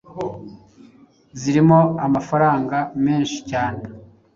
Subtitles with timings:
[1.39, 3.83] zirimo amafaranga mesnhi cyane